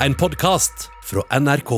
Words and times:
en 0.00 0.14
podkast 0.14 0.90
fra 1.04 1.22
NRK. 1.40 1.72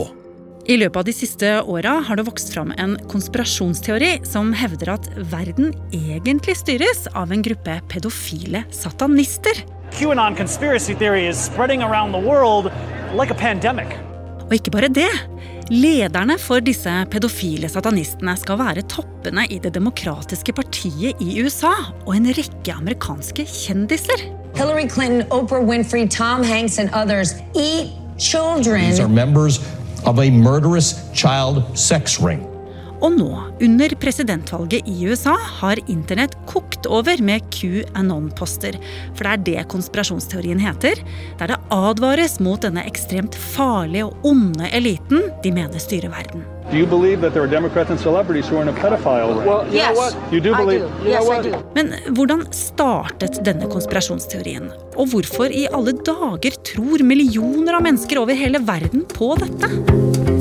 I 0.69 0.77
løpet 0.77 1.01
av 1.01 1.05
de 1.07 1.13
siste 1.15 1.51
åra 1.63 1.95
har 2.05 2.19
det 2.19 2.27
vokst 2.27 2.51
fram 2.53 2.73
en 2.77 2.97
konspirasjonsteori 3.09 4.19
som 4.29 4.51
hevder 4.57 4.91
at 4.97 5.07
verden 5.31 5.71
egentlig 5.95 6.59
styres 6.59 7.07
av 7.17 7.33
en 7.33 7.45
gruppe 7.47 7.79
pedofile 7.89 8.65
satanister. 8.75 9.63
QAnon 9.95 10.37
conspiracy 10.37 10.95
theory 10.95 11.29
is 11.29 11.39
spreading 11.41 11.83
around 11.83 12.13
the 12.13 12.21
world 12.21 12.73
like 13.17 13.33
a 13.33 13.39
pandemic. 13.39 13.95
Og 14.49 14.59
ikke 14.59 14.75
bare 14.75 14.91
det. 14.93 15.09
Lederne 15.71 16.39
for 16.41 16.65
disse 16.65 16.91
pedofile 17.13 17.69
satanistene 17.69 18.35
skal 18.41 18.59
være 18.61 18.85
toppene 18.89 19.45
i 19.53 19.61
Det 19.61 19.73
demokratiske 19.77 20.53
partiet 20.57 21.21
i 21.23 21.39
USA 21.45 21.73
og 22.07 22.13
en 22.17 22.29
rekke 22.33 22.75
amerikanske 22.75 23.47
kjendiser. 23.47 24.27
Hillary 24.57 24.89
Clinton, 24.89 25.29
Oprah 25.31 25.63
Winfrey, 25.63 26.09
Tom 26.09 26.43
Hanks, 26.43 26.79
and 26.79 26.91
others 26.93 27.37
eat 27.55 27.93
children. 28.19 28.85
These 28.85 29.01
are 29.01 29.09
members 29.09 29.59
of 30.05 30.19
a 30.19 30.31
murderous 30.31 31.11
child 31.13 31.79
sex 31.79 32.21
ring. 32.21 32.58
Og 32.99 33.13
nå, 33.15 33.29
under 33.63 33.93
presidentvalget 34.03 34.89
i 34.91 35.07
USA, 35.07 35.37
har 35.61 35.79
internett 35.87 36.35
kokt 36.51 36.87
over 36.91 37.21
med 37.23 37.45
QAnon-poster. 37.55 38.75
For 39.15 39.23
det 39.25 39.33
er 39.37 39.45
det 39.47 39.67
konspirasjonsteorien 39.71 40.59
heter. 40.63 40.99
Der 41.39 41.53
det 41.53 41.61
advares 41.75 42.39
mot 42.43 42.63
denne 42.65 42.83
ekstremt 42.89 43.37
farlige 43.55 44.09
og 44.09 44.27
onde 44.27 44.67
eliten 44.75 45.29
de 45.45 45.53
mener 45.55 45.79
styrer 45.83 46.11
verden. 46.11 46.43
Do 46.69 46.77
you 46.77 46.85
believe 46.87 47.23
that 47.23 47.33
there 47.33 47.43
are 47.45 47.49
Democrats 47.49 47.89
and 47.91 47.99
celebrities 48.01 48.51
who 48.51 48.59
are 48.59 48.63
in 48.63 48.69
a 48.69 48.77
pedophile 48.77 49.31
ring? 49.39 49.47
Well, 49.49 49.65
you 49.71 49.79
Yes, 49.79 49.95
know 49.95 50.03
what? 50.03 50.33
You 50.33 50.41
do 50.41 50.53
I 50.53 50.59
believe- 50.65 50.81
do. 50.81 50.89
you 51.09 51.15
know 51.15 51.23
Yes, 51.23 51.25
I 51.25 51.29
what? 51.29 51.43
do. 51.45 51.63
Men 51.75 51.95
hvordan 52.15 52.43
startet 52.53 53.41
denne 53.45 53.71
konspirasjonsteorien? 53.71 54.69
Og 54.97 55.07
hvorfor 55.09 55.49
i 55.55 55.67
alle 55.73 55.93
dager 55.93 56.51
tror 56.75 57.03
millioner 57.03 57.75
av 57.79 57.83
mennesker 57.83 58.19
over 58.21 58.35
hele 58.35 58.59
verden 58.59 59.07
på 59.09 59.35
dette? 59.39 60.38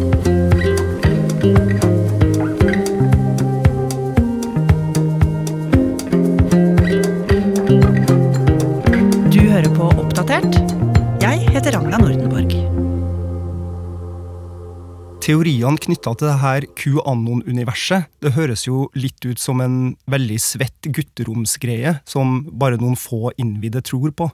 Teoriene 15.27 15.75
knytta 15.75 16.13
til 16.15 16.29
det 16.29 16.35
her 16.39 16.65
QAnon-universet 16.79 18.05
det 18.23 18.29
høres 18.37 18.61
jo 18.63 18.85
litt 18.95 19.25
ut 19.27 19.41
som 19.43 19.59
en 19.59 19.97
veldig 20.07 20.37
svett 20.39 20.87
gutteromsgreie 20.87 21.97
som 22.07 22.45
bare 22.55 22.79
noen 22.79 22.95
få 22.95 23.33
innvidde 23.35 23.81
tror 23.83 24.13
på. 24.15 24.29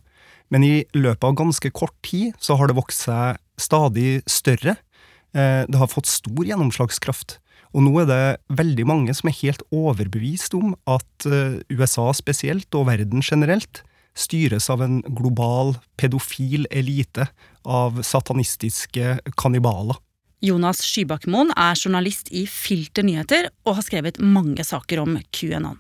Men 0.54 0.62
i 0.68 0.84
løpet 0.94 1.26
av 1.26 1.40
ganske 1.40 1.72
kort 1.74 1.96
tid 2.06 2.38
så 2.38 2.60
har 2.60 2.70
det 2.70 2.78
vokst 2.78 3.08
seg 3.08 3.42
stadig 3.58 4.22
større. 4.30 4.78
Eh, 5.34 5.66
Det 5.66 5.82
har 5.82 5.90
fått 5.90 6.06
stor 6.06 6.46
gjennomslagskraft. 6.46 7.40
Og 7.74 7.82
nå 7.82 7.98
er 8.04 8.06
det 8.06 8.38
veldig 8.54 8.86
mange 8.86 9.18
som 9.18 9.34
er 9.34 9.40
helt 9.42 9.66
overbevist 9.74 10.54
om 10.54 10.78
at 10.86 11.26
eh, 11.26 11.58
USA 11.74 12.14
spesielt, 12.14 12.70
og 12.78 12.86
verden 12.94 13.26
generelt, 13.26 13.82
styres 14.14 14.70
av 14.70 14.86
en 14.86 15.02
global 15.10 15.74
pedofil 15.98 16.68
elite 16.70 17.32
av 17.66 18.04
satanistiske 18.06 19.24
kannibaler. 19.34 19.98
Jonas 20.44 20.82
Skybakkemoen 20.84 21.54
er 21.56 21.78
journalist 21.80 22.28
i 22.36 22.44
Filter 22.50 23.06
nyheter 23.08 23.48
og 23.64 23.78
har 23.78 23.86
skrevet 23.86 24.20
mange 24.20 24.66
saker 24.68 25.00
om 25.00 25.16
QAnon. 25.32 25.80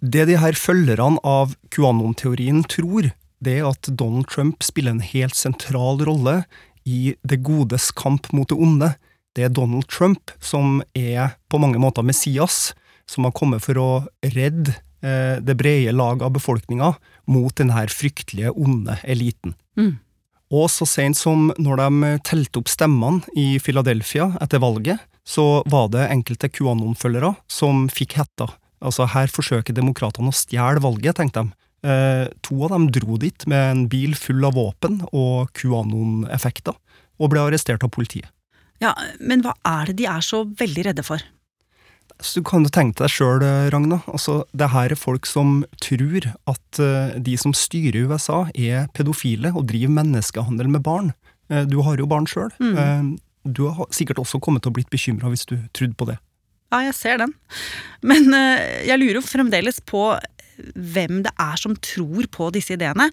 Det 0.00 0.24
de 0.30 0.38
her 0.40 0.56
følgerne 0.56 1.20
av 1.26 1.52
QAnon-teorien 1.74 2.62
tror, 2.72 3.10
det 3.42 3.58
er 3.58 3.68
at 3.68 3.90
Donald 3.90 4.30
Trump 4.32 4.64
spiller 4.64 4.96
en 4.96 5.04
helt 5.04 5.36
sentral 5.36 6.00
rolle 6.06 6.42
i 6.88 7.14
det 7.22 7.42
godes 7.44 7.90
kamp 7.94 8.30
mot 8.32 8.48
det 8.48 8.56
onde. 8.56 8.94
Det 9.36 9.46
er 9.46 9.52
Donald 9.52 9.90
Trump 9.92 10.32
som 10.40 10.80
er 10.96 11.36
på 11.52 11.60
mange 11.60 11.80
måter 11.82 12.06
Messias, 12.06 12.72
som 13.04 13.28
har 13.28 13.36
kommet 13.36 13.64
for 13.64 13.78
å 13.78 13.90
redde 14.24 14.72
eh, 15.04 15.36
det 15.42 15.58
brede 15.60 15.92
lag 15.92 16.24
av 16.24 16.32
befolkninga 16.38 16.94
mot 17.28 17.54
den 17.60 17.74
her 17.76 17.92
fryktelige, 17.92 18.54
onde 18.56 18.96
eliten. 19.04 19.52
Mm. 19.76 19.98
Og 20.52 20.68
så 20.68 20.86
sent 20.88 21.16
som 21.16 21.48
når 21.56 21.80
de 21.80 22.12
telte 22.28 22.60
opp 22.60 22.68
stemmene 22.68 23.24
i 23.38 23.56
Philadelphia 23.62 24.34
etter 24.44 24.60
valget, 24.62 25.00
så 25.24 25.62
var 25.70 25.88
det 25.94 26.10
enkelte 26.10 26.50
QAnon-følgere 26.52 27.34
som 27.50 27.86
fikk 27.92 28.18
hetta. 28.20 28.50
Altså, 28.82 29.06
her 29.06 29.30
forsøker 29.30 29.74
demokratene 29.76 30.32
å 30.32 30.36
stjele 30.36 30.82
valget, 30.82 31.16
tenkte 31.16 31.46
de. 31.46 31.56
Eh, 31.82 32.26
to 32.46 32.60
av 32.66 32.74
dem 32.74 32.88
dro 32.94 33.16
dit 33.18 33.46
med 33.50 33.62
en 33.70 33.84
bil 33.90 34.14
full 34.18 34.44
av 34.46 34.58
våpen 34.58 35.00
og 35.10 35.50
QAnon-effekter, 35.58 36.76
og 37.18 37.32
ble 37.32 37.46
arrestert 37.46 37.86
av 37.86 37.92
politiet. 37.94 38.28
Ja, 38.82 38.92
Men 39.20 39.44
hva 39.44 39.54
er 39.62 39.90
det 39.90 40.00
de 40.00 40.08
er 40.10 40.22
så 40.26 40.42
veldig 40.44 40.88
redde 40.90 41.04
for? 41.06 41.22
Så 42.22 42.40
du 42.40 42.46
kan 42.46 42.62
jo 42.62 42.70
tenke 42.72 43.02
deg 43.02 43.10
sjøl, 43.10 43.42
Ragna. 43.74 43.98
Altså, 44.06 44.42
det 44.54 44.70
her 44.72 44.94
er 44.94 44.98
folk 44.98 45.26
som 45.26 45.64
tror 45.82 46.28
at 46.50 46.82
eh, 46.82 47.16
de 47.18 47.34
som 47.40 47.54
styrer 47.56 48.06
USA, 48.06 48.44
er 48.54 48.86
pedofile 48.94 49.50
og 49.52 49.66
driver 49.70 49.92
menneskehandel 49.98 50.70
med 50.70 50.84
barn. 50.86 51.10
Eh, 51.50 51.66
du 51.66 51.80
har 51.82 51.98
jo 51.98 52.06
barn 52.06 52.28
sjøl. 52.30 52.52
du 53.42 53.64
har 53.66 53.88
sikkert 53.90 54.22
også 54.22 54.38
kommet 54.38 54.62
til 54.62 54.70
å 54.70 54.76
blitt 54.76 54.92
bekymra 54.92 55.32
hvis 55.32 55.48
du 55.50 55.56
trodde 55.74 55.98
på 55.98 56.06
det. 56.12 56.20
Ja, 56.72 56.80
jeg 56.86 56.94
ser 56.96 57.18
den. 57.20 57.34
Men 58.00 58.32
eh, 58.32 58.86
jeg 58.88 59.00
lurer 59.00 59.20
jo 59.20 59.26
fremdeles 59.26 59.82
på 59.84 60.12
hvem 60.72 61.20
det 61.26 61.32
er 61.40 61.58
som 61.60 61.74
tror 61.76 62.28
på 62.32 62.48
disse 62.54 62.78
ideene. 62.78 63.10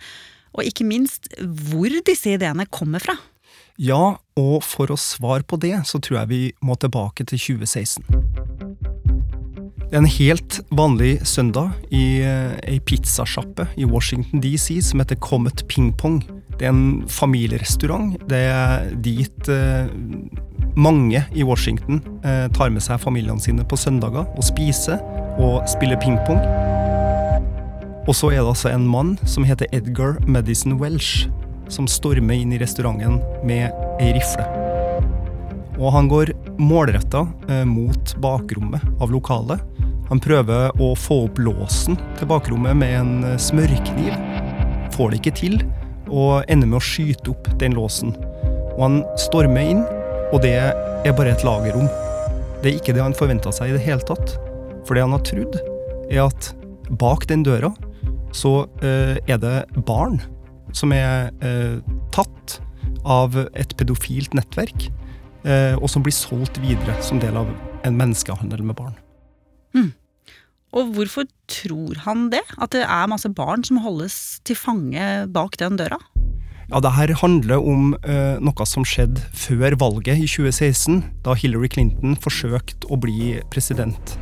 Og 0.55 0.63
ikke 0.65 0.87
minst 0.87 1.27
hvor 1.39 1.91
disse 2.07 2.31
ideene 2.37 2.65
kommer 2.71 3.03
fra. 3.03 3.17
Ja, 3.79 4.19
og 4.39 4.63
for 4.67 4.91
å 4.91 4.99
svare 4.99 5.45
på 5.47 5.59
det, 5.61 5.75
så 5.87 6.01
tror 6.03 6.21
jeg 6.21 6.31
vi 6.31 6.43
må 6.63 6.75
tilbake 6.79 7.27
til 7.27 7.39
2016. 7.59 8.88
Det 9.89 9.97
er 9.97 10.03
en 10.03 10.11
helt 10.19 10.59
vanlig 10.77 11.15
søndag 11.25 11.71
i 11.89 12.21
eh, 12.21 12.51
ei 12.69 12.75
pizzasjappe 12.85 13.65
i 13.73 13.87
Washington 13.89 14.43
DC 14.43 14.75
som 14.85 15.01
heter 15.01 15.17
Comet 15.17 15.63
Ping 15.65 15.89
Pong. 15.97 16.19
Det 16.59 16.67
er 16.67 16.75
en 16.75 17.07
familierestaurant. 17.09 18.13
Det 18.29 18.43
er 18.51 18.85
dit 19.01 19.49
eh, 19.49 19.89
mange 20.77 21.23
i 21.33 21.41
Washington 21.41 22.03
eh, 22.21 22.45
tar 22.53 22.69
med 22.69 22.85
seg 22.85 23.01
familiene 23.01 23.41
sine 23.41 23.65
på 23.65 23.81
søndager 23.81 24.29
og 24.29 24.45
spiser 24.45 25.01
og 25.41 25.65
spiller 25.73 25.97
pingpong. 26.05 26.45
Og 28.05 28.13
så 28.13 28.29
er 28.29 28.43
det 28.43 28.53
altså 28.53 28.69
en 28.69 28.85
mann 28.85 29.15
som 29.25 29.47
heter 29.49 29.73
Edgar 29.73 30.21
Madison 30.29 30.77
Welsh, 30.77 31.25
som 31.65 31.89
stormer 31.89 32.37
inn 32.37 32.53
i 32.53 32.61
restauranten 32.61 33.23
med 33.41 33.73
ei 33.97 34.13
rifle. 34.13 34.58
Og 35.79 35.93
han 35.95 36.09
går 36.11 36.33
målretta 36.59 37.23
eh, 37.47 37.63
mot 37.67 38.15
bakrommet 38.19 38.83
av 38.99 39.11
lokalet. 39.13 39.61
Han 40.09 40.19
prøver 40.19 40.73
å 40.81 40.91
få 40.97 41.23
opp 41.27 41.39
låsen 41.39 41.99
til 42.19 42.29
bakrommet 42.29 42.75
med 42.77 42.95
en 42.97 43.13
eh, 43.31 43.37
smørkniv. 43.39 44.11
Får 44.95 45.13
det 45.13 45.21
ikke 45.21 45.35
til, 45.39 45.59
og 46.09 46.43
ender 46.51 46.67
med 46.67 46.81
å 46.81 46.83
skyte 46.83 47.31
opp 47.31 47.47
den 47.61 47.77
låsen. 47.77 48.11
Og 48.75 48.83
han 48.83 49.01
stormer 49.21 49.71
inn, 49.71 49.83
og 50.33 50.43
det 50.43 50.55
er 50.59 51.15
bare 51.15 51.31
et 51.31 51.45
lagerrom. 51.47 51.87
Det 52.59 52.73
er 52.73 52.79
ikke 52.81 52.95
det 52.97 53.05
han 53.05 53.15
forventa 53.15 53.53
seg 53.55 53.71
i 53.71 53.77
det 53.77 53.85
hele 53.85 54.03
tatt. 54.03 54.35
For 54.83 54.97
det 54.97 55.05
han 55.05 55.15
har 55.15 55.23
trodd, 55.23 55.55
er 56.09 56.25
at 56.25 56.51
bak 56.99 57.27
den 57.29 57.45
døra 57.45 57.71
så 58.35 58.65
eh, 58.83 59.15
er 59.29 59.39
det 59.41 59.55
barn 59.87 60.19
som 60.75 60.91
er 60.93 61.31
tatt 62.13 62.59
av 63.09 63.33
et 63.57 63.71
pedofilt 63.79 64.35
nettverk, 64.37 64.89
og 65.45 65.87
som 65.87 66.03
blir 66.03 66.15
solgt 66.15 66.57
videre 66.59 66.97
som 67.05 67.21
del 67.21 67.37
av 67.39 67.47
en 67.87 67.95
menneskehandel 67.95 68.65
med 68.67 68.75
barn. 68.75 68.97
Og 70.75 70.93
hvorfor 70.93 71.25
tror 71.49 71.97
han 72.05 72.29
det? 72.29 72.43
At 72.61 72.73
det 72.75 72.83
er 72.85 73.09
masse 73.09 73.29
barn 73.33 73.63
som 73.65 73.81
holdes 73.81 74.39
til 74.45 74.57
fange 74.57 75.05
bak 75.33 75.57
den 75.61 75.79
døra? 75.79 75.97
Ja, 76.69 76.77
det 76.79 76.91
her 76.93 77.15
handler 77.17 77.57
om 77.65 77.95
eh, 78.05 78.37
noe 78.45 78.65
som 78.69 78.85
skjedde 78.85 79.23
før 79.33 79.73
valget 79.81 80.21
i 80.21 80.27
2016, 80.29 80.99
da 81.25 81.33
Hillary 81.33 81.71
Clinton 81.73 82.13
forsøkte 82.21 82.85
å 82.93 82.99
bli 83.01 83.39
president. 83.49 84.13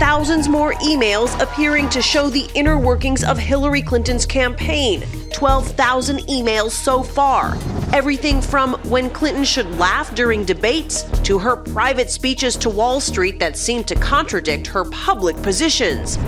Thousands 0.00 0.48
more 0.48 0.72
emails 0.80 1.36
appearing 1.44 1.92
to 1.92 2.00
show 2.00 2.30
the 2.30 2.48
inner 2.54 2.80
workings 2.80 3.22
of 3.22 3.36
Hillary 3.36 3.82
Clinton's 3.82 4.24
campaign. 4.24 5.04
12,000 5.36 6.24
emails 6.32 6.72
so 6.72 7.02
far. 7.02 7.58
Everything 7.94 8.40
from 8.40 8.74
when 8.88 9.10
Clinton 9.10 9.44
should 9.44 9.78
laugh 9.78 10.14
during 10.14 10.46
debates 10.46 11.04
to 11.24 11.38
her 11.38 11.56
private 11.56 12.10
speeches 12.10 12.56
to 12.56 12.70
Wall 12.70 13.00
Street 13.00 13.38
that 13.40 13.54
seem 13.54 13.84
to 13.84 13.94
contradict 13.94 14.66
her 14.66 14.84
public 15.06 15.36
positions. 15.42 16.18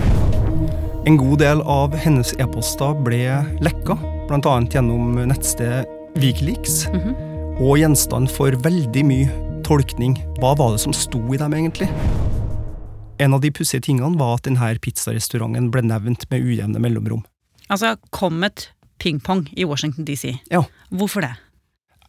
En 1.07 1.17
god 1.17 1.39
del 1.39 1.63
av 1.63 1.95
hennes 1.97 2.35
e-poster 2.37 2.93
ble 3.07 3.23
lekka, 3.65 3.97
bl.a. 4.29 4.53
gjennom 4.75 5.17
nettstedet 5.31 5.89
Wikileaks, 6.21 6.85
og 7.57 7.79
gjenstand 7.81 8.29
for 8.29 8.53
veldig 8.61 9.07
mye 9.09 9.41
tolkning. 9.65 10.19
Hva 10.43 10.53
var 10.61 10.77
det 10.77 10.83
som 10.85 10.93
sto 10.93 11.23
i 11.33 11.41
dem, 11.41 11.57
egentlig? 11.57 11.89
En 13.25 13.33
av 13.33 13.41
de 13.41 13.49
pussige 13.49 13.87
tingene 13.89 14.21
var 14.21 14.37
at 14.37 14.45
denne 14.51 14.75
pizzarestauranten 14.85 15.73
ble 15.73 15.87
nevnt 15.89 16.29
med 16.29 16.45
ujevne 16.45 16.85
mellomrom. 16.85 17.25
Altså 17.73 17.97
kom 18.13 18.45
et 18.45 18.69
pingpong 19.01 19.47
i 19.57 19.65
Washington 19.65 20.05
DC. 20.05 20.37
Ja, 20.53 20.67
Hvorfor 20.93 21.25
det? 21.25 21.33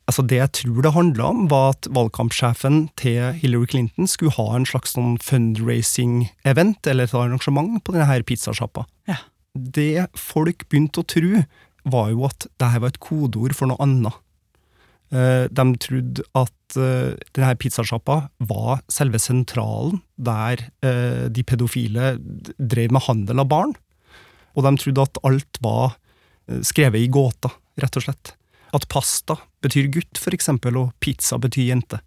Altså 0.05 0.21
Det 0.21 0.37
jeg 0.37 0.51
tror 0.59 0.83
det 0.85 0.93
handla 0.93 1.29
om, 1.33 1.45
var 1.49 1.71
at 1.73 1.87
valgkampsjefen 1.89 2.89
til 2.99 3.33
Hillary 3.41 3.65
Clinton 3.71 4.09
skulle 4.09 4.35
ha 4.37 4.51
en 4.53 4.67
slags 4.69 4.93
sånn 4.93 5.15
fundraising-event, 5.17 6.85
eller 6.91 7.07
et 7.07 7.15
arrangement, 7.17 7.79
på 7.81 7.95
denne 7.95 8.19
pizzasjappa. 8.27 8.85
Ja. 9.09 9.17
Det 9.55 10.05
folk 10.19 10.67
begynte 10.69 11.01
å 11.01 11.09
tro, 11.09 11.41
var 11.89 12.11
jo 12.13 12.25
at 12.27 12.45
dette 12.45 12.81
var 12.83 12.93
et 12.93 13.01
kodeord 13.01 13.55
for 13.57 13.71
noe 13.71 13.81
annet. 13.81 14.21
Eh, 15.13 15.45
De 15.49 15.65
trodde 15.81 16.25
at 16.37 16.77
eh, 16.81 17.17
denne 17.33 17.57
pizzasjappa 17.61 18.19
var 18.49 18.81
selve 18.91 19.21
sentralen 19.21 20.01
der 20.17 20.67
eh, 20.85 21.27
de 21.29 21.45
pedofile 21.45 22.15
drev 22.57 22.93
med 22.93 23.05
handel 23.07 23.41
av 23.41 23.49
barn. 23.51 23.75
Og 24.55 24.65
de 24.65 24.73
trodde 24.81 25.03
at 25.09 25.21
alt 25.27 25.61
var 25.65 25.97
skrevet 26.61 27.01
i 27.01 27.09
gåta, 27.11 27.49
rett 27.81 27.97
og 27.97 28.05
slett. 28.05 28.35
At 28.75 28.85
pasta 28.91 29.39
betyr 29.65 29.89
gutt, 29.93 30.21
for 30.21 30.35
eksempel, 30.37 30.77
og 30.79 30.93
pizza 31.03 31.39
betyr 31.41 31.73
jente. 31.73 32.01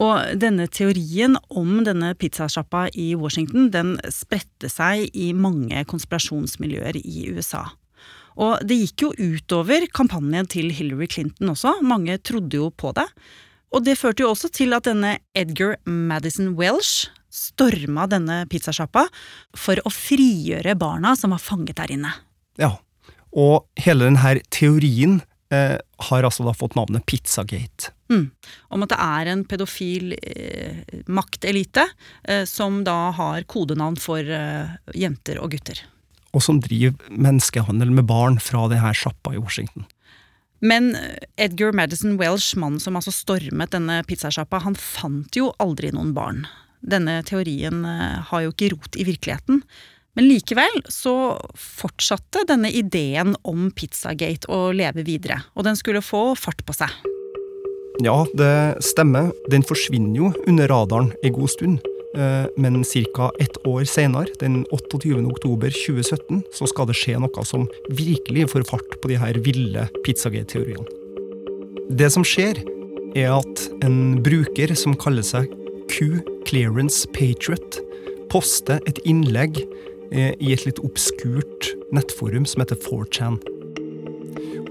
Og 0.00 0.38
denne 0.40 0.66
teorien 0.72 1.36
om 1.52 1.82
denne 1.84 2.14
pizzasjappa 2.16 2.86
i 2.96 3.12
Washington, 3.18 3.68
den 3.74 3.94
spredte 4.12 4.70
seg 4.72 5.12
i 5.12 5.32
mange 5.36 5.84
konspirasjonsmiljøer 5.90 6.96
i 7.02 7.28
USA. 7.34 7.66
Og 8.40 8.62
det 8.64 8.78
gikk 8.80 9.04
jo 9.04 9.10
utover 9.36 9.84
kampanjen 9.92 10.48
til 10.48 10.70
Hillary 10.72 11.10
Clinton 11.12 11.52
også, 11.52 11.76
mange 11.84 12.16
trodde 12.24 12.56
jo 12.56 12.70
på 12.72 12.94
det. 12.96 13.04
Og 13.72 13.84
det 13.84 13.98
førte 14.00 14.24
jo 14.24 14.32
også 14.32 14.48
til 14.52 14.72
at 14.76 14.88
denne 14.88 15.18
Edgar 15.36 15.76
Madison 15.84 16.54
Welsh 16.56 17.10
storma 17.32 18.04
denne 18.10 18.42
pizzasjappa 18.52 19.06
for 19.56 19.80
å 19.84 19.92
frigjøre 19.92 20.76
barna 20.80 21.14
som 21.16 21.32
var 21.32 21.40
fanget 21.40 21.78
der 21.80 21.94
inne. 21.94 22.12
Ja. 22.60 22.74
Og 23.32 23.64
hele 23.80 24.10
denne 24.10 24.34
teorien 24.52 25.22
eh, 25.52 25.76
har 26.08 26.26
altså 26.26 26.46
da 26.46 26.54
fått 26.56 26.76
navnet 26.78 27.04
Pizzagate. 27.08 27.92
Mm. 28.12 28.28
Om 28.74 28.84
at 28.84 28.92
det 28.92 29.00
er 29.04 29.30
en 29.32 29.44
pedofil 29.48 30.16
eh, 30.18 30.82
maktelite 31.06 31.86
eh, 32.24 32.44
som 32.48 32.82
da 32.86 33.12
har 33.16 33.48
kodenavn 33.48 33.98
for 34.00 34.20
eh, 34.20 34.76
jenter 34.98 35.40
og 35.42 35.54
gutter. 35.54 35.84
Og 36.32 36.44
som 36.44 36.60
driver 36.64 36.96
menneskehandel 37.12 37.92
med 37.92 38.08
barn 38.08 38.38
fra 38.40 38.66
det 38.72 38.80
her 38.80 38.96
sjappa 38.96 39.34
i 39.36 39.40
Washington. 39.40 39.86
Men 40.62 40.94
eh, 40.94 41.18
Edgar 41.36 41.72
Madison 41.76 42.16
Welsh, 42.20 42.56
mannen 42.58 42.80
som 42.80 42.96
altså 42.98 43.14
stormet 43.14 43.74
denne 43.74 44.00
pizzasjappa, 44.08 44.62
han 44.64 44.78
fant 44.78 45.36
jo 45.36 45.50
aldri 45.62 45.92
noen 45.94 46.14
barn. 46.16 46.44
Denne 46.82 47.20
teorien 47.26 47.84
eh, 47.86 48.20
har 48.30 48.44
jo 48.46 48.54
ikke 48.54 48.72
rot 48.76 48.98
i 48.98 49.06
virkeligheten. 49.08 49.62
Men 50.16 50.28
likevel 50.28 50.82
så 50.92 51.14
fortsatte 51.56 52.44
denne 52.48 52.68
ideen 52.68 53.32
om 53.48 53.70
Pizzagate 53.72 54.50
å 54.52 54.68
leve 54.76 55.04
videre, 55.06 55.40
og 55.56 55.64
den 55.64 55.78
skulle 55.78 56.04
få 56.04 56.34
fart 56.36 56.60
på 56.68 56.76
seg. 56.76 56.92
Ja, 58.04 58.22
det 58.36 58.82
stemmer. 58.84 59.30
Den 59.52 59.64
forsvinner 59.64 60.16
jo 60.16 60.30
under 60.48 60.68
radaren 60.68 61.12
en 61.22 61.34
god 61.36 61.52
stund. 61.52 61.80
Eh, 62.16 62.46
Men 62.58 62.84
ca. 62.84 63.30
ett 63.40 63.56
år 63.64 63.84
senere, 63.84 64.26
den 64.40 64.66
28. 64.70 65.24
oktober 65.24 65.70
2017, 65.70 66.42
så 66.52 66.68
skal 66.68 66.86
det 66.86 66.96
skje 66.96 67.18
noe 67.20 67.44
som 67.44 67.68
virkelig 67.88 68.50
får 68.52 68.68
fart 68.68 69.00
på 69.00 69.08
de 69.08 69.16
her 69.16 69.40
ville 69.40 69.88
Pizzagate-teoriene. 70.04 70.84
Det 71.90 72.12
som 72.12 72.24
skjer, 72.24 72.60
er 73.16 73.32
at 73.32 73.68
en 73.84 74.22
bruker 74.24 74.74
som 74.76 74.94
kaller 74.96 75.24
seg 75.24 75.48
Q 75.88 76.20
Clearance 76.48 77.08
Patriot, 77.12 77.80
poster 78.32 78.80
et 78.88 79.00
innlegg 79.04 79.60
i 80.12 80.52
et 80.52 80.66
litt 80.66 80.80
obskurt 80.84 81.72
nettforum 81.94 82.44
som 82.48 82.60
heter 82.64 82.76
4chan. 82.84 83.40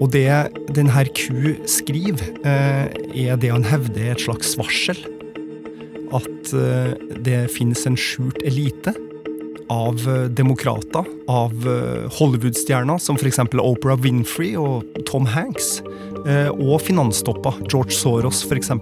Og 0.01 0.09
det 0.13 0.29
denne 0.73 1.05
Q 1.13 1.61
skriver, 1.69 2.33
eh, 2.43 2.89
er 3.27 3.37
det 3.37 3.51
han 3.53 3.65
hevder 3.69 4.01
er 4.01 4.15
et 4.15 4.23
slags 4.23 4.55
varsel. 4.57 4.97
At 6.11 6.53
eh, 6.57 6.93
det 7.21 7.51
finnes 7.53 7.85
en 7.85 7.97
skjult 7.97 8.41
elite 8.43 8.95
av 9.71 10.01
eh, 10.09 10.27
demokrater, 10.33 11.05
av 11.29 11.53
eh, 11.69 12.09
Hollywood-stjerner, 12.17 12.97
som 12.97 13.15
f.eks. 13.15 13.43
Oprah 13.61 14.01
Winfrey 14.01 14.55
og 14.59 14.89
Tom 15.05 15.29
Hanks, 15.29 15.79
eh, 16.25 16.49
og 16.49 16.81
finanstopper, 16.81 17.61
George 17.69 17.95
Soros 17.95 18.41
f.eks. 18.49 18.73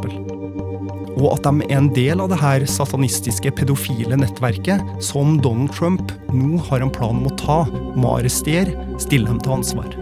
Og 1.20 1.34
at 1.34 1.44
de 1.44 1.68
er 1.68 1.78
en 1.78 1.90
del 1.96 2.22
av 2.24 2.32
det 2.32 2.40
her 2.40 2.64
satanistiske 2.70 3.52
pedofile 3.58 4.18
nettverket 4.20 4.84
som 5.04 5.38
Donald 5.44 5.74
Trump 5.76 6.14
nå 6.32 6.62
har 6.70 6.86
en 6.86 6.94
plan 6.96 7.20
om 7.20 7.28
å 7.28 7.36
ta, 7.40 7.62
om 7.94 8.08
å 8.08 8.16
arrestere, 8.20 8.76
stille 9.02 9.28
dem 9.28 9.42
til 9.44 9.58
ansvar. 9.60 10.00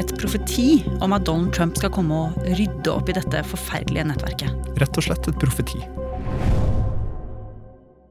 Et 0.00 0.12
profeti 0.20 0.82
om 1.00 1.16
at 1.16 1.24
Donald 1.28 1.52
Trump 1.56 1.76
skal 1.80 1.92
komme 1.92 2.20
og 2.26 2.46
rydde 2.58 2.92
opp 2.92 3.08
i 3.08 3.16
dette 3.16 3.42
forferdelige 3.48 4.08
nettverket. 4.12 4.72
Rett 4.80 5.00
og 5.00 5.08
slett 5.08 5.28
et 5.28 5.40
profeti. 5.40 5.80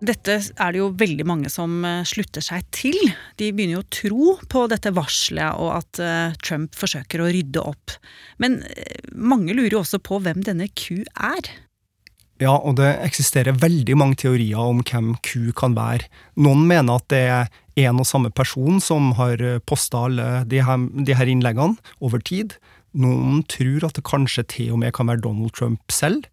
Dette 0.02 0.40
er 0.42 0.74
det 0.74 0.80
jo 0.80 0.88
veldig 0.98 1.26
mange 1.30 1.50
som 1.54 1.84
eh, 1.86 2.02
slutter 2.10 2.42
seg 2.42 2.66
til. 2.74 2.98
De 3.38 3.52
begynner 3.54 3.78
jo 3.78 3.84
å 3.84 3.92
tro 3.94 4.30
på 4.50 4.64
dette 4.72 4.90
varselet 4.98 5.60
og 5.62 5.76
at 5.76 6.02
eh, 6.02 6.38
Trump 6.42 6.74
forsøker 6.78 7.22
å 7.22 7.30
rydde 7.30 7.62
opp. 7.62 7.94
Men 8.42 8.64
eh, 8.66 8.98
mange 9.14 9.54
lurer 9.54 9.76
jo 9.76 9.84
også 9.84 10.02
på 10.02 10.18
hvem 10.26 10.42
denne 10.48 10.72
Q 10.74 11.04
er. 11.14 11.52
Ja, 12.42 12.56
og 12.58 12.80
det 12.80 12.90
eksisterer 13.06 13.58
veldig 13.62 13.96
mange 14.00 14.18
teorier 14.24 14.58
om 14.58 14.82
hvem 14.82 15.14
Q 15.22 15.52
kan 15.58 15.76
være. 15.78 16.10
Noen 16.42 16.66
mener 16.70 16.98
at 16.98 17.08
det 17.14 17.22
er 17.30 17.52
en 17.86 18.02
og 18.02 18.08
samme 18.10 18.32
person 18.34 18.82
som 18.84 19.14
har 19.20 19.42
posta 19.70 20.08
alle 20.08 20.28
de 20.50 20.64
her, 20.66 20.88
de 21.06 21.16
her 21.16 21.30
innleggene 21.30 21.78
over 22.02 22.24
tid. 22.26 22.58
Noen 22.98 23.44
tror 23.48 23.88
at 23.88 23.98
det 23.98 24.08
kanskje 24.10 24.48
til 24.58 24.74
og 24.76 24.82
med 24.82 24.96
kan 24.98 25.08
være 25.12 25.24
Donald 25.24 25.54
Trump 25.56 25.94
selv. 25.94 26.26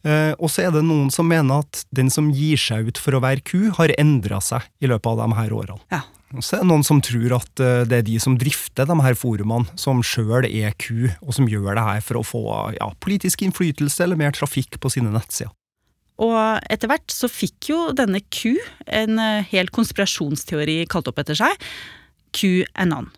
Eh, 0.00 0.32
og 0.40 0.48
så 0.48 0.64
er 0.64 0.72
det 0.72 0.82
noen 0.86 1.10
som 1.12 1.28
mener 1.28 1.60
at 1.60 1.84
den 1.94 2.08
som 2.12 2.30
gir 2.32 2.60
seg 2.60 2.88
ut 2.88 3.00
for 3.00 3.16
å 3.16 3.22
være 3.22 3.44
Q, 3.44 3.68
har 3.76 3.92
endra 4.00 4.40
seg 4.44 4.64
i 4.80 4.88
løpet 4.88 5.12
av 5.12 5.20
de 5.20 5.36
her 5.36 5.54
årene. 5.54 5.82
Ja. 5.92 6.02
Og 6.36 6.44
så 6.46 6.56
er 6.56 6.62
det 6.62 6.70
noen 6.70 6.84
som 6.86 7.00
tror 7.02 7.32
at 7.40 7.62
eh, 7.62 7.84
det 7.90 7.96
er 8.00 8.06
de 8.06 8.18
som 8.22 8.36
drifter 8.38 8.86
de 8.86 8.96
her 9.02 9.16
forumene, 9.18 9.66
som 9.80 10.02
sjøl 10.06 10.46
er 10.46 10.76
Q, 10.78 11.10
og 11.24 11.34
som 11.34 11.48
gjør 11.50 11.74
det 11.74 11.86
her 11.86 12.04
for 12.06 12.20
å 12.20 12.26
få 12.26 12.42
ja, 12.76 12.90
politisk 13.02 13.42
innflytelse 13.46 14.04
eller 14.04 14.20
mer 14.20 14.36
trafikk 14.36 14.78
på 14.80 14.92
sine 14.94 15.10
nettsider. 15.14 15.50
Og 16.20 16.36
etter 16.68 16.90
hvert 16.90 17.12
så 17.12 17.30
fikk 17.32 17.70
jo 17.72 17.78
denne 17.96 18.20
Q 18.28 18.60
en 18.86 19.18
eh, 19.18 19.48
hel 19.50 19.72
konspirasjonsteori 19.74 20.84
kalt 20.92 21.08
opp 21.10 21.22
etter 21.22 21.38
seg. 21.38 21.70
QAnon. 22.36 23.10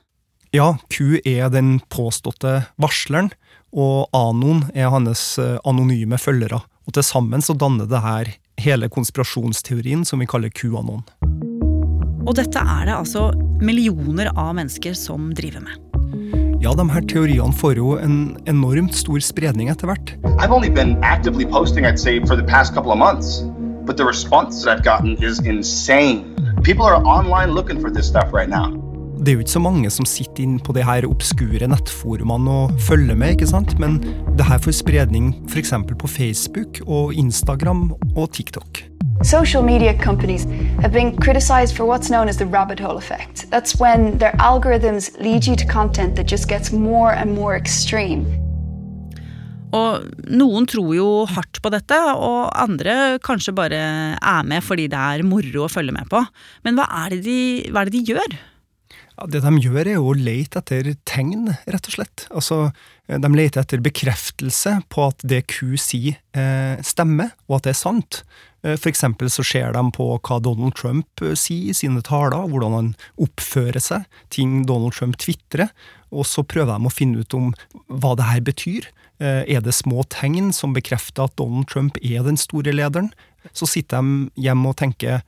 Ja, 0.54 0.76
Q 0.92 1.18
er 1.24 1.50
den 1.52 1.80
påståtte 1.92 2.62
varsleren, 2.80 3.32
og 3.72 4.08
Anon 4.16 4.66
er 4.76 4.92
hans 4.92 5.34
eh, 5.42 5.58
anonyme 5.68 6.20
følgere. 6.20 6.62
Og 6.86 6.96
til 6.96 7.06
sammen 7.06 7.44
så 7.44 7.56
danner 7.58 7.90
det 7.90 8.02
her 8.04 8.34
hele 8.62 8.88
konspirasjonsteorien 8.92 10.06
som 10.08 10.22
vi 10.22 10.30
kaller 10.30 10.52
QAnon. 10.54 11.04
Og 12.22 12.36
dette 12.38 12.60
er 12.60 12.86
det 12.86 12.94
altså 12.94 13.30
millioner 13.62 14.30
av 14.38 14.54
mennesker 14.58 14.94
som 14.98 15.32
driver 15.34 15.64
med. 15.64 15.78
Ja, 16.62 16.70
de 16.78 16.84
her 16.92 17.02
teoriene 17.10 17.54
får 17.58 17.80
jo 17.80 17.96
en 17.98 18.36
enormt 18.46 18.94
stor 18.94 19.18
spredning 19.18 19.72
etter 19.72 19.90
hvert. 19.90 20.14
I've 20.38 20.54
only 20.54 20.70
been 20.70 20.96
actively 21.02 21.44
posting, 21.44 21.86
say, 21.98 22.20
for 22.20 22.36
the 22.36 22.46
past 22.46 22.74
couple 22.74 22.92
of 22.92 22.98
months. 22.98 23.42
But 23.84 23.96
the 23.96 24.04
response 24.06 24.62
that 24.62 24.70
I've 24.70 24.84
gotten 24.84 25.16
is 25.18 25.40
insane. 25.40 26.36
People 26.62 26.86
are 26.86 27.02
online 27.02 27.50
looking 27.50 27.80
for 27.80 27.90
this 27.90 28.06
stuff 28.06 28.32
right 28.32 28.48
now. 28.48 28.81
Det 29.22 29.30
er 29.30 29.36
jo 29.36 29.42
ikke 29.44 29.54
så 29.54 29.60
mange 29.62 29.90
som 29.94 30.06
sitter 30.08 30.42
inn 30.42 30.56
på 30.58 30.74
de 30.74 30.82
her 30.82 31.04
obskure 31.06 31.66
nettforumene 31.70 32.54
og 32.64 32.80
følger 32.82 33.14
med, 33.14 33.36
ikke 33.36 33.46
sant? 33.52 33.76
men 33.78 34.00
det 34.34 34.48
her 34.48 34.58
får 34.58 34.74
spredning 34.80 35.28
f.eks. 35.46 35.70
på 36.00 36.10
Facebook 36.10 36.80
og 36.88 37.14
Instagram 37.14 37.92
og 38.16 38.32
TikTok. 38.34 38.82
Social 39.22 39.62
media 39.62 39.94
companies 39.94 40.42
have 40.82 40.90
been 40.90 41.14
criticized 41.22 41.76
for 41.76 41.86
what's 41.86 42.10
known 42.10 42.26
as 42.26 42.42
the 42.42 42.46
rabbit 42.50 42.80
hole 42.80 42.98
effect. 42.98 43.46
That's 43.54 43.78
when 43.78 44.18
their 44.18 44.34
algorithms 44.42 45.14
lead 45.22 45.46
you 45.46 45.54
to 45.54 45.66
content 45.70 46.16
that 46.16 46.26
just 46.26 46.48
gets 46.48 46.72
more 46.72 47.14
and 47.14 47.30
more 47.30 47.54
extreme. 47.54 48.26
Og 49.72 50.02
noen 50.26 50.66
tror 50.66 50.94
jo 50.98 51.10
hardt 51.30 51.62
på 51.62 51.70
dette, 51.70 51.96
og 52.18 52.50
andre 52.58 53.20
kanskje 53.22 53.54
bare 53.54 53.84
er 54.18 54.42
med 54.42 54.66
fordi 54.66 54.90
det 54.90 54.98
er 54.98 55.22
moro 55.22 55.68
å 55.68 55.70
følge 55.70 55.94
med 55.94 56.10
på. 56.10 56.26
Men 56.66 56.74
hva 56.74 56.90
er 57.04 57.14
det 57.14 57.22
de, 57.22 57.70
hva 57.70 57.86
er 57.86 57.88
det 57.88 58.00
de 58.00 58.10
gjør? 58.16 58.42
Ja, 59.18 59.26
det 59.28 59.42
de 59.44 59.52
gjør, 59.60 59.82
er 59.86 59.98
jo 59.98 60.08
å 60.10 60.16
lete 60.16 60.62
etter 60.62 60.94
tegn, 61.08 61.50
rett 61.68 61.88
og 61.90 61.94
slett. 61.96 62.26
Altså, 62.32 62.72
de 63.08 63.30
leter 63.34 63.60
etter 63.62 63.82
bekreftelse 63.84 64.78
på 64.92 65.04
at 65.10 65.22
det 65.28 65.44
Q 65.52 65.76
sier, 65.80 66.16
eh, 66.34 66.80
stemmer, 66.82 67.34
og 67.48 67.58
at 67.58 67.68
det 67.68 67.74
er 67.74 67.80
sant. 67.82 68.22
Eh, 68.64 68.76
For 68.76 68.88
eksempel 68.90 69.28
så 69.30 69.44
ser 69.44 69.72
de 69.74 69.82
på 69.92 70.06
hva 70.18 70.40
Donald 70.42 70.74
Trump 70.78 71.06
eh, 71.22 71.34
sier 71.34 71.70
i 71.70 71.76
sine 71.76 72.02
taler, 72.02 72.48
hvordan 72.48 72.72
han 72.78 72.90
oppfører 73.20 73.82
seg, 73.82 74.06
ting 74.30 74.64
Donald 74.66 74.94
Trump 74.96 75.18
tvitrer, 75.18 75.70
og 76.12 76.26
så 76.28 76.44
prøver 76.44 76.78
de 76.78 76.88
å 76.88 76.92
finne 76.92 77.20
ut 77.20 77.34
om 77.34 77.52
hva 77.88 78.14
det 78.16 78.28
her 78.30 78.40
betyr. 78.40 78.88
Eh, 79.20 79.44
Er 79.46 79.60
det 79.60 79.74
små 79.74 80.04
tegn 80.08 80.52
som 80.52 80.74
bekrefter 80.74 81.24
at 81.28 81.36
Donald 81.36 81.68
Trump 81.68 81.98
er 82.02 82.22
den 82.24 82.36
store 82.36 82.72
lederen? 82.72 83.12
Så 83.52 83.66
sitter 83.66 84.00
de 84.02 84.30
hjemme 84.40 84.68
og 84.70 84.76
tenker 84.78 85.22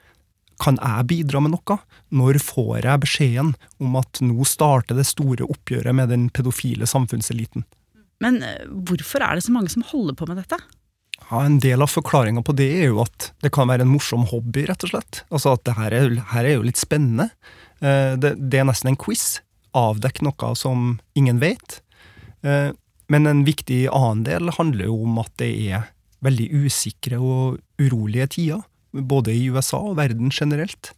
kan 0.62 0.78
jeg 0.80 1.08
bidra 1.11 1.40
med 1.44 1.54
noe? 1.54 1.78
Når 2.14 2.38
får 2.42 2.84
jeg 2.84 3.02
beskjeden 3.02 3.54
om 3.82 3.99
at 4.00 4.20
nå 4.25 4.46
starter 4.49 4.99
det 4.99 5.06
store 5.08 5.46
oppgjøret 5.46 5.96
med 5.96 6.12
den 6.12 6.28
pedofile 6.34 6.88
samfunnseliten? 6.88 7.66
Men 8.23 8.42
eh, 8.46 8.64
hvorfor 8.68 9.25
er 9.25 9.37
det 9.37 9.46
så 9.46 9.54
mange 9.54 9.73
som 9.73 9.87
holder 9.87 10.16
på 10.18 10.28
med 10.30 10.40
dette? 10.42 10.58
Ja, 11.30 11.44
En 11.44 11.58
del 11.62 11.82
av 11.82 11.92
forklaringa 11.92 12.42
på 12.44 12.54
det 12.56 12.68
er 12.82 12.92
jo 12.92 13.02
at 13.04 13.30
det 13.42 13.52
kan 13.54 13.70
være 13.70 13.87
en 13.87 13.92
morsom 13.92 14.26
hobby, 14.30 14.66
rett 14.68 14.84
og 14.87 14.94
slett. 14.94 15.25
Altså 15.30 15.54
at 15.56 15.64
det 15.66 15.76
her 15.78 15.96
er, 15.96 16.18
her 16.34 16.44
er 16.44 16.58
jo 16.58 16.66
litt 16.66 16.80
spennende. 16.80 17.30
Eh, 17.80 18.14
det, 18.20 18.37
det, 18.38 18.61
er 18.61 18.68
nesten 18.68 18.92
en 18.92 19.00
quiz. 19.00 19.40
Avdekk 19.75 20.23
noe 20.26 20.54
som 20.58 20.99
ingen 21.18 21.40
vet. 21.42 21.80
Eh, 22.46 22.70
men 23.12 23.28
en 23.28 23.42
viktig 23.46 23.87
annen 23.92 24.25
del 24.26 24.52
handler 24.56 24.88
jo 24.88 25.02
om 25.04 25.18
at 25.23 25.32
det 25.40 25.50
er 25.68 25.90
veldig 26.25 26.46
usikre 26.64 27.18
og 27.20 27.58
urolige 27.80 28.30
tider. 28.38 28.62
Både 28.94 29.34
i 29.34 29.48
USA 29.50 29.80
og 29.90 29.98
verden 29.98 30.30
generelt. 30.34 30.92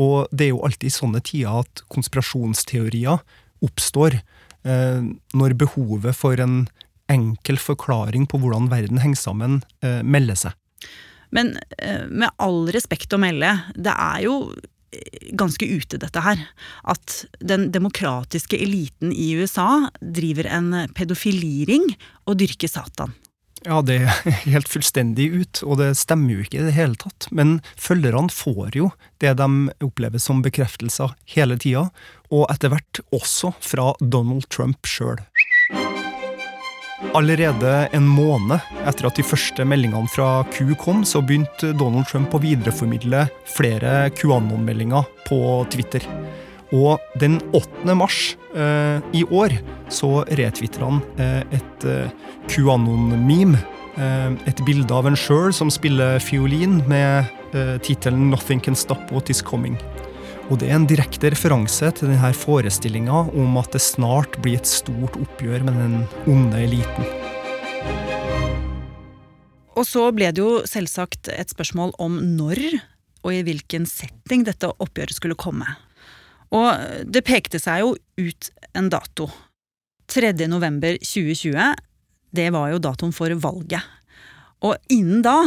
Og 0.00 0.30
det 0.32 0.48
er 0.48 0.54
jo 0.54 0.62
alltid 0.64 0.88
i 0.88 0.94
sånne 0.94 1.20
tider 1.24 1.62
at 1.62 1.84
konspirasjonsteorier 1.92 3.20
oppstår. 3.62 4.20
Eh, 4.64 5.04
når 5.36 5.56
behovet 5.60 6.16
for 6.16 6.40
en 6.40 6.64
enkel 7.12 7.58
forklaring 7.60 8.28
på 8.30 8.40
hvordan 8.40 8.70
verden 8.72 9.02
henger 9.02 9.20
sammen, 9.20 9.62
eh, 9.84 10.00
melder 10.02 10.38
seg. 10.46 10.58
Men 11.32 11.56
eh, 11.78 12.06
med 12.08 12.32
all 12.42 12.66
respekt 12.72 13.12
å 13.12 13.20
melde, 13.20 13.52
det 13.76 13.92
er 13.92 14.22
jo 14.26 14.36
ganske 15.38 15.64
ute, 15.64 15.98
dette 16.00 16.20
her. 16.20 16.40
At 16.84 17.22
den 17.40 17.70
demokratiske 17.72 18.58
eliten 18.60 19.12
i 19.12 19.32
USA 19.40 19.88
driver 20.00 20.48
en 20.52 20.72
pedofiliring 20.96 21.88
og 22.28 22.38
dyrker 22.42 22.70
Satan. 22.70 23.14
Ja, 23.64 23.78
det 23.82 24.00
er 24.02 24.32
helt 24.52 24.70
fullstendig 24.70 25.28
ut, 25.32 25.62
og 25.62 25.78
det 25.80 25.92
stemmer 26.00 26.34
jo 26.34 26.44
ikke 26.44 26.60
i 26.60 26.66
det 26.66 26.76
hele 26.76 26.98
tatt. 26.98 27.28
Men 27.30 27.60
følgerne 27.78 28.32
får 28.32 28.78
jo 28.78 28.90
det 29.22 29.36
de 29.38 29.50
opplever 29.84 30.22
som 30.22 30.42
bekreftelser 30.44 31.14
hele 31.36 31.58
tida, 31.62 31.88
og 32.32 32.48
etter 32.50 32.72
hvert 32.72 33.02
også 33.14 33.52
fra 33.62 33.92
Donald 34.00 34.48
Trump 34.50 34.88
sjøl. 34.88 35.20
Allerede 37.12 37.88
en 37.92 38.06
måned 38.08 38.62
etter 38.88 39.08
at 39.08 39.18
de 39.18 39.24
første 39.26 39.66
meldingene 39.68 40.08
fra 40.10 40.44
Q 40.54 40.72
kom, 40.80 41.02
så 41.04 41.20
begynte 41.20 41.74
Donald 41.76 42.06
Trump 42.08 42.32
å 42.34 42.40
videreformidle 42.40 43.26
flere 43.52 44.06
QAnon-meldinger 44.16 45.10
på 45.26 45.40
Twitter. 45.74 46.06
Og 46.72 47.02
den 47.20 47.36
8. 47.52 47.94
mars 47.98 48.34
eh, 48.56 49.04
i 49.12 49.22
år 49.28 49.58
så 49.92 50.22
retwitter 50.32 50.86
han 50.86 51.02
eh, 51.20 51.42
et 51.58 51.84
eh, 51.84 52.12
QAnon-meme. 52.48 53.60
Eh, 54.00 54.30
et 54.48 54.62
bilde 54.64 54.96
av 54.96 55.08
en 55.08 55.18
sjøl 55.18 55.52
som 55.52 55.68
spiller 55.72 56.16
fiolin, 56.24 56.80
med 56.88 57.28
eh, 57.52 57.76
tittelen 57.84 58.30
'Nothing 58.30 58.62
Can 58.64 58.78
Stop 58.78 59.12
What 59.12 59.28
Is 59.28 59.44
Coming'. 59.44 59.76
Og 60.50 60.58
det 60.60 60.70
er 60.70 60.78
en 60.80 60.88
direkte 60.88 61.30
referanse 61.32 61.92
til 61.96 62.10
denne 62.10 62.32
forestillinga 62.34 63.28
om 63.36 63.60
at 63.60 63.72
det 63.76 63.84
snart 63.84 64.40
blir 64.42 64.58
et 64.58 64.68
stort 64.68 65.16
oppgjør 65.20 65.68
med 65.68 65.76
den 65.76 65.94
onde 66.26 66.64
eliten. 66.64 67.06
Og 69.76 69.86
så 69.88 70.08
ble 70.12 70.32
det 70.32 70.42
jo 70.42 70.60
selvsagt 70.68 71.30
et 71.32 71.52
spørsmål 71.52 71.94
om 72.02 72.18
når 72.36 72.80
og 73.22 73.30
i 73.30 73.44
hvilken 73.46 73.86
setting 73.86 74.42
dette 74.48 74.68
oppgjøret 74.82 75.14
skulle 75.14 75.38
komme. 75.38 75.68
Og 76.52 77.08
det 77.08 77.24
pekte 77.24 77.60
seg 77.62 77.82
jo 77.82 77.94
ut 78.20 78.50
en 78.76 78.90
dato. 78.92 79.28
3. 80.12 80.34
november 80.50 80.98
2020, 81.00 81.56
det 82.36 82.48
var 82.52 82.72
jo 82.72 82.80
datoen 82.82 83.14
for 83.16 83.32
valget. 83.40 83.84
Og 84.62 84.76
innen 84.92 85.22
da, 85.24 85.38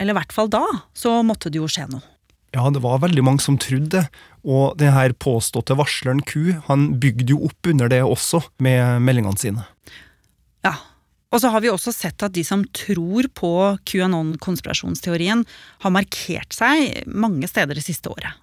eller 0.00 0.14
i 0.14 0.18
hvert 0.18 0.34
fall 0.34 0.50
da, 0.52 0.64
så 0.96 1.20
måtte 1.26 1.52
det 1.52 1.60
jo 1.60 1.70
skje 1.70 1.86
noe. 1.92 2.02
Ja, 2.50 2.64
det 2.74 2.82
var 2.82 2.98
veldig 3.04 3.22
mange 3.22 3.42
som 3.44 3.60
trodde 3.62 4.00
det, 4.00 4.06
og 4.42 4.74
den 4.80 4.90
her 4.90 5.12
påståtte 5.14 5.76
varsleren 5.78 6.22
Q, 6.26 6.56
han 6.66 6.88
bygde 6.98 7.30
jo 7.30 7.44
opp 7.46 7.68
under 7.70 7.90
det 7.92 8.00
også, 8.02 8.42
med 8.58 9.04
meldingene 9.06 9.38
sine. 9.38 9.66
Ja, 10.66 10.74
og 11.30 11.42
så 11.42 11.52
har 11.54 11.62
vi 11.62 11.70
også 11.70 11.94
sett 11.94 12.24
at 12.26 12.34
de 12.34 12.42
som 12.46 12.64
tror 12.74 13.28
på 13.38 13.52
QAnon-konspirasjonsteorien, 13.86 15.44
har 15.84 15.94
markert 15.94 16.56
seg 16.56 17.04
mange 17.06 17.46
steder 17.46 17.78
det 17.78 17.86
siste 17.86 18.10
året. 18.10 18.34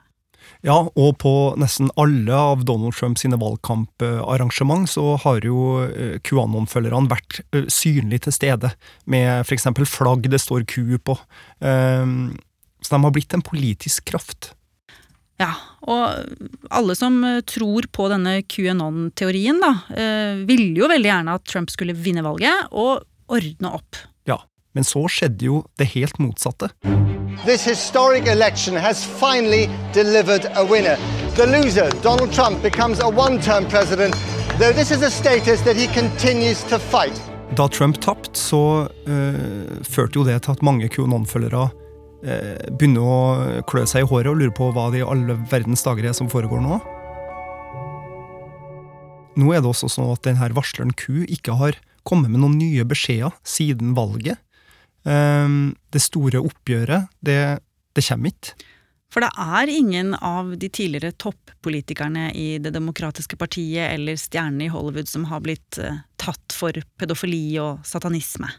Ja, 0.66 0.80
og 0.90 1.18
på 1.22 1.32
nesten 1.60 1.92
alle 2.00 2.34
av 2.34 2.66
Donald 2.66 2.96
Trumps 2.98 3.26
valgkamparrangement 3.28 4.90
så 4.90 5.16
har 5.22 5.46
jo 5.46 5.84
eh, 5.86 6.18
QAnon-følgerne 6.26 7.12
vært 7.12 7.42
eh, 7.54 7.68
synlig 7.72 8.24
til 8.26 8.36
stede, 8.36 8.74
med 9.06 9.48
eksempel 9.54 9.86
flagg 9.86 10.28
det 10.32 10.42
står 10.42 10.66
Q 10.70 10.98
på. 10.98 11.18
Um, 11.60 12.38
så 12.82 12.96
de 12.96 13.04
har 13.04 13.14
blitt 13.14 13.34
en 13.34 13.46
politisk 13.46 14.08
kraft. 14.10 14.52
Ja, 15.38 15.52
og 15.86 16.34
alle 16.74 16.98
som 16.98 17.22
eh, 17.24 17.44
tror 17.46 17.90
på 17.94 18.10
denne 18.10 18.40
QAnon-teorien, 18.50 19.62
da, 19.62 19.74
ville 20.50 20.74
jo 20.82 20.90
veldig 20.90 21.12
gjerne 21.14 21.38
at 21.38 21.48
Trump 21.48 21.74
skulle 21.74 21.98
vinne 21.98 22.26
valget 22.26 22.74
og 22.74 23.06
ordne 23.28 23.76
opp. 23.78 24.02
Men 24.78 24.86
så 24.86 25.02
skjedde 25.10 25.48
jo 25.50 25.64
det 25.82 25.90
helt 25.96 26.20
motsatte. 26.22 26.70
This 27.46 27.66
historic 27.66 28.30
election 28.30 28.78
has 28.78 29.02
finally 29.02 29.66
delivered 29.94 30.46
a 30.54 30.64
winner. 30.64 31.02
The 31.36 31.48
loser, 31.50 31.90
Donald 32.06 32.32
Trump, 32.34 32.62
becomes 32.62 33.02
a 33.02 33.10
one-term 33.10 33.66
president, 33.74 34.14
though 34.60 34.74
this 34.74 34.92
is 34.92 35.02
a 35.02 35.10
status 35.10 35.66
that 35.66 35.76
he 35.76 35.88
continues 35.88 36.64
to 36.70 36.80
fight. 36.80 37.18
Da 37.58 37.68
Trump 37.68 37.98
tapte, 38.02 38.38
så 38.38 38.86
uh, 38.86 39.84
førte 39.84 40.22
jo 40.22 40.26
det 40.30 40.44
til 40.46 40.58
at 40.58 40.64
mange 40.66 40.90
QAnon-følgere 40.94 41.68
Eh, 42.26 42.58
begynner 42.74 43.06
å 43.06 43.18
klø 43.70 43.84
seg 43.86 44.02
i 44.02 44.08
håret 44.10 44.32
og 44.32 44.40
lure 44.40 44.54
på 44.56 44.72
hva 44.74 44.88
det 44.90 45.04
i 45.04 45.06
alle 45.06 45.36
verdens 45.52 45.86
dager 45.86 46.10
er 46.10 46.16
som 46.18 46.30
foregår 46.32 46.64
nå. 46.64 46.80
Nå 49.38 49.52
er 49.54 49.62
det 49.62 49.70
også 49.70 49.90
sånn 49.94 50.10
at 50.16 50.24
denne 50.26 50.50
varsleren 50.58 50.96
Q 50.98 51.28
ikke 51.30 51.60
har 51.60 51.78
kommet 52.08 52.34
med 52.34 52.42
noen 52.42 52.58
nye 52.58 52.88
beskjeder 52.90 53.36
siden 53.46 53.94
valget. 53.98 54.42
Eh, 55.08 55.60
det 55.96 56.04
store 56.04 56.44
oppgjøret, 56.44 57.08
det, 57.24 57.40
det 57.96 58.08
kommer 58.10 58.36
ikke. 58.36 58.58
For 59.14 59.24
det 59.24 59.32
er 59.40 59.72
ingen 59.72 60.14
av 60.20 60.52
de 60.60 60.68
tidligere 60.70 61.16
toppolitikerne 61.16 62.30
i 62.36 62.58
Det 62.60 62.74
demokratiske 62.76 63.40
partiet 63.40 63.94
eller 63.94 64.20
stjernene 64.20 64.68
i 64.68 64.72
Hollywood 64.72 65.08
som 65.10 65.28
har 65.32 65.44
blitt 65.46 65.80
eh, 65.80 66.04
tatt 66.20 66.56
for 66.56 66.76
pedofili 67.00 67.58
og 67.64 67.86
satanisme. 67.88 68.52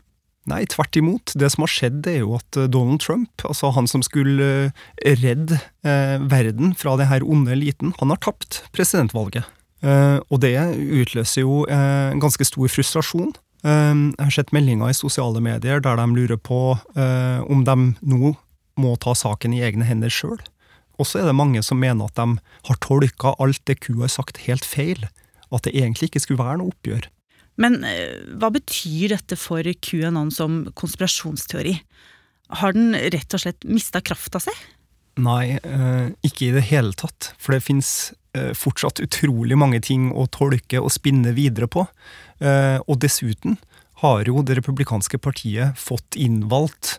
Nei, 0.48 0.62
tvert 0.72 0.96
imot. 0.96 1.34
Det 1.36 1.50
som 1.52 1.66
har 1.66 1.72
skjedd, 1.72 2.00
er 2.08 2.22
jo 2.22 2.32
at 2.38 2.56
eh, 2.56 2.70
Donald 2.72 3.02
Trump, 3.04 3.44
altså 3.44 3.74
han 3.76 3.90
som 3.90 4.04
skulle 4.06 4.72
eh, 4.72 5.20
redde 5.20 5.60
verden 5.84 6.74
fra 6.76 6.96
det 7.00 7.06
her 7.08 7.24
onde 7.24 7.52
eliten, 7.54 7.94
han 8.00 8.10
har 8.12 8.18
tapt 8.20 8.62
presidentvalget. 8.76 9.46
Og 9.80 10.40
det 10.42 10.52
utløser 10.74 11.44
jo 11.44 11.62
ganske 12.18 12.44
stor 12.44 12.68
frustrasjon. 12.68 13.30
Eh, 13.64 13.94
jeg 13.94 14.24
har 14.24 14.34
sett 14.34 14.54
meldinger 14.54 14.92
i 14.92 14.96
sosiale 14.96 15.42
medier 15.44 15.82
der 15.84 15.98
de 15.98 16.06
lurer 16.14 16.38
på 16.38 16.78
om 16.98 17.64
de 17.64 17.76
nå 18.00 18.34
må 18.78 18.94
ta 19.02 19.14
saken 19.16 19.54
i 19.56 19.64
egne 19.66 19.86
hender 19.88 20.12
sjøl. 20.12 20.38
Og 20.98 21.06
så 21.06 21.20
er 21.20 21.28
det 21.28 21.38
mange 21.38 21.62
som 21.66 21.78
mener 21.80 22.10
at 22.10 22.18
de 22.18 22.38
har 22.68 22.80
tolka 22.82 23.34
alt 23.42 23.62
det 23.70 23.78
ku 23.84 24.00
har 24.02 24.10
sagt, 24.10 24.42
helt 24.46 24.66
feil. 24.66 25.06
At 25.54 25.64
det 25.64 25.76
egentlig 25.78 26.10
ikke 26.10 26.22
skulle 26.24 26.42
være 26.42 26.60
noe 26.60 26.74
oppgjør. 26.74 27.06
Men 27.58 27.82
eh, 27.86 28.18
hva 28.38 28.50
betyr 28.54 29.14
dette 29.16 29.38
for 29.38 29.66
QAnon 29.82 30.30
som 30.34 30.60
konspirasjonsteori? 30.78 31.74
Har 32.62 32.74
den 32.76 32.94
rett 32.94 33.34
og 33.34 33.42
slett 33.42 33.66
mista 33.68 34.02
krafta 34.04 34.40
si? 34.42 34.54
Nei, 35.18 35.58
eh, 35.58 36.10
ikke 36.26 36.48
i 36.48 36.54
det 36.54 36.66
hele 36.70 36.94
tatt. 36.98 37.32
For 37.42 37.56
det 37.56 37.64
fins 37.66 38.12
eh, 38.12 38.27
fortsatt 38.58 39.02
utrolig 39.04 39.58
mange 39.58 39.80
ting 39.84 40.10
å 40.12 40.26
tolke 40.32 40.80
og 40.82 40.92
spinne 40.94 41.34
videre 41.36 41.68
på. 41.70 41.86
Og 42.40 42.98
dessuten 43.02 43.56
har 44.02 44.28
jo 44.30 44.44
det 44.46 44.58
republikanske 44.60 45.18
partiet 45.18 45.78
fått 45.78 46.18
innvalgt 46.18 46.98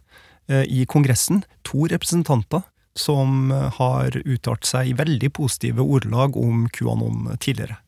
i 0.50 0.84
Kongressen 0.90 1.44
to 1.64 1.88
representanter 1.88 2.66
som 3.00 3.54
har 3.78 4.18
uttalt 4.26 4.68
seg 4.68 4.92
i 4.92 4.98
veldig 4.98 5.32
positive 5.38 5.86
ordelag 5.86 6.36
om 6.40 6.66
QAnon 6.76 7.38
tidligere. 7.40 7.80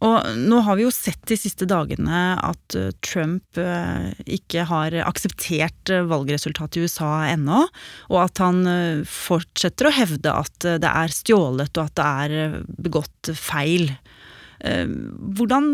Og 0.00 0.30
nå 0.48 0.62
har 0.64 0.78
vi 0.78 0.86
jo 0.86 0.92
sett 0.94 1.20
de 1.28 1.36
siste 1.36 1.66
dagene 1.68 2.20
at 2.40 2.76
eh, 2.78 2.88
Trump 3.04 3.60
eh, 3.60 4.08
ikke 4.24 4.64
har 4.70 4.96
akseptert 5.04 5.92
eh, 5.92 6.06
valgresultatet 6.08 6.80
i 6.80 6.86
USA 6.86 7.10
ennå, 7.28 7.66
og 8.08 8.18
at 8.22 8.40
han 8.40 8.64
fortsetter 9.08 9.90
å 9.90 9.94
hevde 9.94 10.32
at 10.32 10.68
det 10.80 10.88
er 10.88 11.12
stjålet 11.12 11.76
og 11.76 11.90
at 11.90 11.98
det 12.00 12.08
er 12.08 12.58
begått 12.80 13.32
feil. 13.36 13.92
Hvordan 14.60 15.70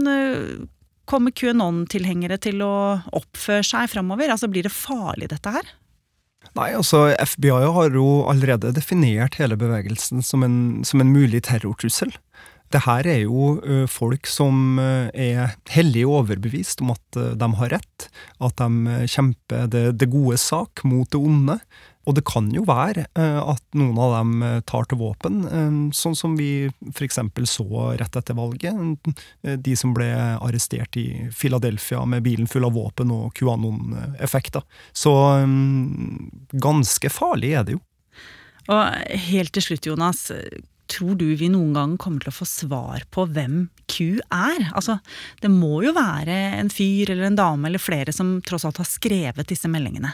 kommer 1.10 1.34
QAnon-tilhengere 1.34 2.38
til 2.42 2.62
å 2.62 2.74
oppføre 3.18 3.66
seg 3.66 3.90
framover? 3.90 4.30
Altså, 4.30 4.50
blir 4.50 4.66
det 4.66 4.74
farlig, 4.74 5.30
dette 5.32 5.54
her? 5.54 5.72
Nei, 6.54 6.70
altså 6.78 7.08
FBI 7.18 7.70
har 7.74 7.96
jo 7.96 8.06
allerede 8.30 8.70
definert 8.76 9.38
hele 9.40 9.58
bevegelsen 9.58 10.22
som 10.24 10.46
en, 10.46 10.58
som 10.86 11.02
en 11.02 11.10
mulig 11.10 11.42
terrortrussel. 11.48 12.14
Det 12.74 12.82
her 12.86 13.06
er 13.06 13.20
jo 13.24 13.86
folk 13.90 14.26
som 14.30 14.78
er 14.80 15.56
hellig 15.72 16.06
overbevist 16.08 16.82
om 16.84 16.94
at 16.94 17.18
de 17.38 17.50
har 17.60 17.74
rett, 17.76 18.08
at 18.42 18.56
de 18.58 19.02
kjemper 19.10 19.68
det, 19.72 19.84
det 20.00 20.08
gode 20.12 20.38
sak 20.40 20.82
mot 20.84 21.08
det 21.10 21.20
onde. 21.20 21.60
Og 22.06 22.14
det 22.14 22.22
kan 22.28 22.46
jo 22.54 22.62
være 22.68 23.08
at 23.16 23.62
noen 23.74 23.96
av 23.98 24.12
dem 24.14 24.44
tar 24.70 24.86
til 24.86 25.00
våpen, 25.00 25.40
sånn 25.90 26.14
som 26.14 26.36
vi 26.38 26.68
f.eks. 26.92 27.18
så 27.50 27.66
rett 27.98 28.18
etter 28.20 28.36
valget. 28.38 29.10
De 29.42 29.74
som 29.78 29.94
ble 29.96 30.06
arrestert 30.14 30.94
i 31.02 31.26
Philadelphia 31.34 32.04
med 32.06 32.22
bilen 32.22 32.46
full 32.46 32.68
av 32.68 32.76
våpen 32.78 33.10
og 33.10 33.34
QAnon-effekter. 33.34 34.62
Så 34.94 35.16
ganske 36.54 37.10
farlig 37.10 37.56
er 37.58 37.66
det 37.66 37.74
jo. 37.74 37.82
Og 38.70 39.18
helt 39.26 39.54
til 39.54 39.66
slutt, 39.66 39.90
Jonas. 39.90 40.28
Tror 40.90 41.16
du 41.18 41.26
vi 41.34 41.48
noen 41.50 41.74
gang 41.74 41.96
kommer 41.98 42.22
til 42.22 42.30
å 42.30 42.36
få 42.36 42.46
svar 42.46 43.06
på 43.10 43.26
hvem 43.34 43.66
Q 43.90 44.20
er? 44.30 44.68
Altså, 44.70 44.98
det 45.42 45.50
må 45.50 45.80
jo 45.84 45.94
være 45.96 46.36
en 46.60 46.70
fyr 46.72 47.10
eller 47.10 47.30
en 47.30 47.38
dame 47.38 47.68
eller 47.70 47.82
flere 47.82 48.14
som 48.14 48.36
tross 48.46 48.66
alt 48.68 48.78
har 48.82 48.88
skrevet 48.88 49.50
disse 49.50 49.70
meldingene. 49.70 50.12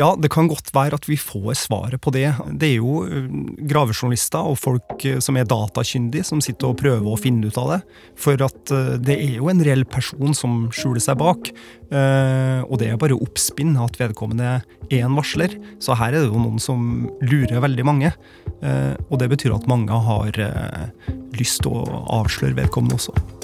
Ja, 0.00 0.12
det 0.18 0.30
kan 0.34 0.48
godt 0.50 0.72
være 0.74 0.98
at 0.98 1.08
vi 1.08 1.18
får 1.20 1.54
svaret 1.64 2.02
på 2.02 2.12
det. 2.14 2.26
Det 2.58 2.72
er 2.72 2.80
jo 2.80 3.04
ø, 3.06 3.22
gravejournalister 3.70 4.50
og 4.50 4.58
folk 4.58 5.06
som 5.22 5.38
er 5.38 5.48
datakyndige, 5.48 6.26
som 6.26 6.42
sitter 6.44 6.72
og 6.72 6.80
prøver 6.82 7.06
å 7.10 7.20
finne 7.20 7.50
ut 7.50 7.60
av 7.60 7.74
det. 7.74 7.80
For 8.20 8.40
at 8.44 8.74
det 9.04 9.16
er 9.16 9.38
jo 9.38 9.50
en 9.52 9.62
reell 9.64 9.86
person 9.88 10.34
som 10.36 10.64
skjuler 10.74 11.02
seg 11.02 11.18
bak. 11.20 11.52
Eh, 11.94 12.60
og 12.64 12.78
det 12.80 12.90
er 12.90 13.00
bare 13.00 13.18
oppspinn 13.18 13.76
at 13.80 13.98
vedkommende 14.00 14.56
er 14.58 15.04
en 15.04 15.16
varsler. 15.18 15.54
Så 15.82 15.96
her 15.98 16.14
er 16.14 16.24
det 16.24 16.32
jo 16.32 16.42
noen 16.42 16.62
som 16.62 17.06
lurer 17.22 17.62
veldig 17.64 17.86
mange. 17.86 18.12
Eh, 18.64 18.94
og 19.08 19.18
det 19.22 19.30
betyr 19.34 19.56
at 19.56 19.68
mange 19.70 20.04
har 20.08 20.40
eh, 20.40 21.10
lyst 21.38 21.62
til 21.64 21.76
å 21.76 22.04
avsløre 22.22 22.58
vedkommende 22.58 22.98
også. 22.98 23.43